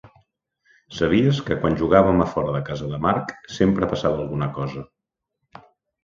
Sabies 0.99 1.41
que 1.49 1.57
quan 1.65 1.75
jugàvem 1.81 2.23
a 2.23 2.25
fora 2.31 2.55
de 2.55 2.61
casa 2.69 2.87
de 2.93 2.99
Mark, 3.03 3.33
sempre 3.57 3.89
passava 3.91 4.17
alguna 4.23 4.49
cosa. 4.57 4.83